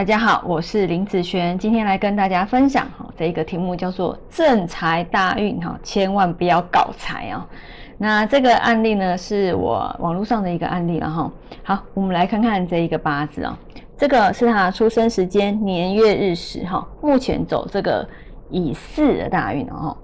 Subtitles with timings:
[0.00, 7.46] 大家好，我是林子璇，今天来跟大家分享哈，这一个题目叫做正财大运哈，千万不要搞财啊。
[7.98, 11.30] 那这个案例呢，是我网络上的一个案例了哈。
[11.62, 13.58] 好，我们来看看这一个八字啊，
[13.98, 18.08] 这个是他出生时间年月日时哈，目前走这个
[18.48, 19.94] 乙巳的大运哦。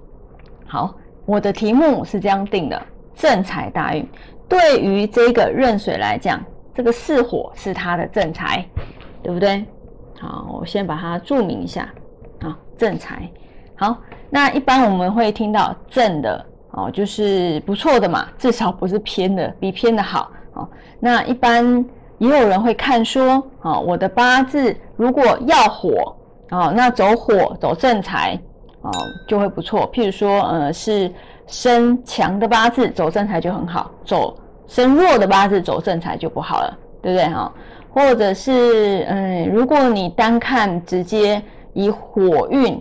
[0.67, 0.95] 好，
[1.25, 2.83] 我的题目是这样定的：
[3.15, 4.06] 正财大运。
[4.47, 6.45] 对于这个壬水来讲，
[6.75, 8.62] 这个巳火是他的正财，
[9.23, 9.65] 对不对？
[10.20, 11.88] 好，我先把它注明一下。
[12.41, 13.29] 好，正财。
[13.75, 13.97] 好，
[14.30, 20.30] 那一般我们会听到正的哦，就是不错的嘛，至少不是偏的，比偏的好。
[20.55, 20.66] 哦，
[20.98, 21.84] 那一般
[22.19, 26.17] 也有人会看说，哦，我的八字如果要火，
[26.51, 28.41] 哦，那走火走正财，
[28.80, 28.91] 哦，
[29.28, 29.91] 就会不错。
[29.92, 31.12] 譬如说，呃，是
[31.47, 34.34] 身强的八字走正财就很好，走
[34.67, 37.28] 身弱的八字走正财就不好了，对不对？
[37.28, 37.53] 哈。
[37.97, 42.78] 或者是嗯，如果你单看直接以火运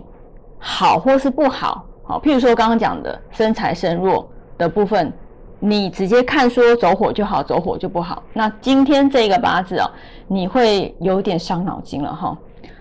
[0.58, 5.10] 好或是不好，好，譬如说刚刚讲的身财身弱的部分，
[5.58, 8.22] 你直接看说走火就好，走火就不好。
[8.34, 9.90] 那今天这个八字哦，
[10.28, 12.36] 你会有点伤脑筋了哈。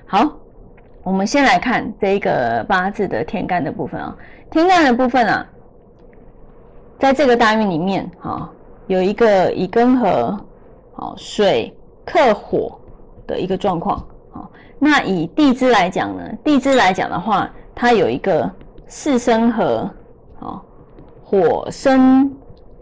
[0.06, 0.30] 好，
[1.04, 4.14] 我们先来看这一个八字的天干的部分啊，
[4.52, 5.48] 天干的部分啊，
[7.00, 8.52] 在这个大运里面哈，
[8.88, 10.38] 有一个乙庚合，
[10.96, 11.74] 好水。
[12.06, 12.80] 克火
[13.26, 13.98] 的一个状况，
[14.32, 16.24] 好，那以地支来讲呢？
[16.44, 18.50] 地支来讲的话，它有一个
[18.88, 19.90] 四生合，
[20.40, 20.64] 好，
[21.24, 22.32] 火生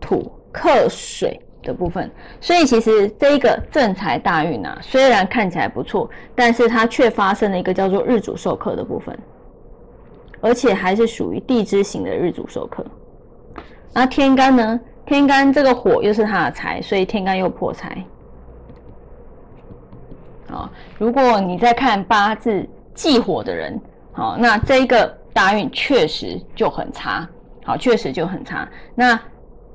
[0.01, 9.17] 土克水的部分，所以其实这一个正财大运啊，虽然看起来不错，但是它却发生了一个叫做日主受克的部分，
[10.41, 12.85] 而且还是属于地支型的日主受克。
[13.93, 14.79] 那天干呢？
[15.05, 18.03] 天干这个火又是它的财，所以天干又破财。
[20.53, 23.79] 啊，如果你在看八字忌火的人，
[24.11, 27.27] 好，那这一个大运确实就很差，
[27.65, 28.67] 好，确实就很差。
[28.93, 29.19] 那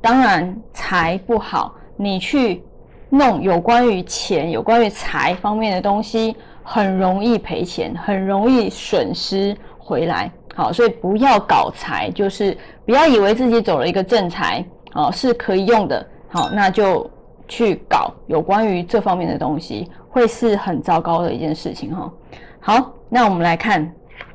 [0.00, 2.62] 当然财不好，你去
[3.10, 10.30] 弄有关于钱、有关于财方面的东西，很容易赔钱，很容易损失回来。
[10.54, 16.06] 好，所以不要搞财，就是不要以为自己走了一个正财，哦，是可以用的。
[16.28, 17.10] 好，那就
[17.48, 19.90] 去搞有关于这方面的东西。
[20.10, 22.10] 会是很糟糕的一件事情哈。
[22.58, 23.88] 好，那我们来看，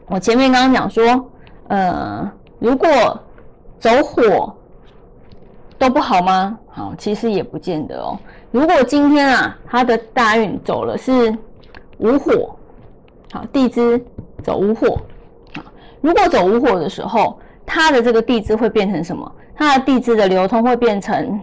[0.06, 1.26] 我前面刚刚讲说，
[1.68, 2.88] 呃，如果
[3.80, 4.56] 走火
[5.78, 6.58] 都不好吗？
[6.70, 8.18] 好，其实也不见得哦。
[8.52, 11.36] 如果今天啊，他的大运走了是
[11.98, 12.56] 无火，
[13.34, 14.02] 好，地支
[14.44, 15.02] 走无火，
[15.56, 15.64] 好，
[16.02, 19.30] 如果走无火的时候，他的这个地支会变成什么？
[19.56, 21.38] 他的地支的流通会变成。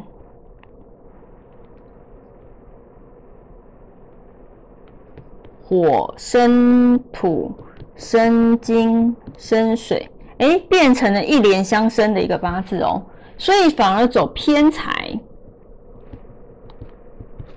[5.71, 7.55] 火生土，
[7.95, 13.01] 生金，生水，哎，变成了一连相生的一个八字哦，
[13.39, 15.17] 所以反而走偏财，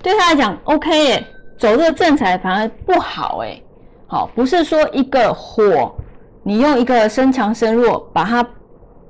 [0.04, 1.26] 对他来讲 OK 哎，
[1.58, 3.60] 走这个正财反而不好哎，
[4.06, 5.96] 好，不是说一个火，
[6.44, 8.48] 你用一个生强生弱把它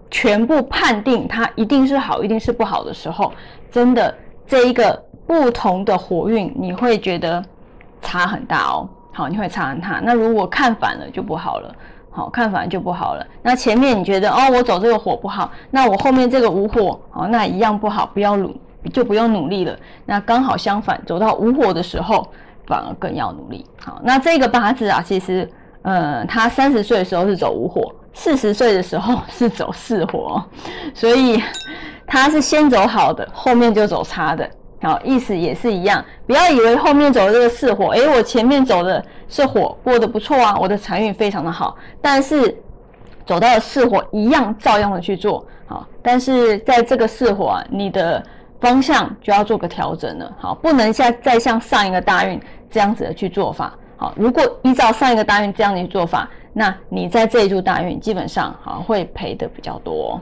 [0.09, 3.33] 全部判定它一定是好，一定是不好的时候，
[3.69, 4.15] 真的
[4.47, 4.95] 这一个
[5.27, 7.43] 不同的火运，你会觉得。
[8.03, 9.99] 差很大哦，好，你会差很大。
[10.03, 11.75] 那如果看反了就不好了，
[12.11, 13.25] 好看反就不好了。
[13.41, 18.55] 那前面你觉得哦，我走这个火不好，那我后面这个无火，哦，那一样不好，不要努
[18.91, 19.75] 就不用努力了。
[20.05, 22.27] 那刚好相反，走到无火的时候，
[22.67, 23.65] 反而更要努力。
[23.83, 25.49] 好，那这个八字啊，其实，
[25.81, 30.43] 呃，他三十岁的时候是走无火，四十岁的时候是走四火，
[30.93, 31.41] 所以
[32.05, 34.47] 他是先走好的，后面就走差的。
[34.83, 41.77] 好，意思也是一样，不要以为后面走的这个四火，诶，我前面走的是火，过得不错啊，我的财运非常的好。
[42.01, 42.53] 但是
[43.25, 48.21] 走到了四火，一样照样的去做，好，但是在这个四火啊，你的
[48.59, 52.37] 方向就要做个调整了，好，不能像再像上一个大运
[52.69, 60.21] 这样子的去做法，好，如果依照上一个大运这样的做法，那你在这一柱大运基本上好会赔的比较多。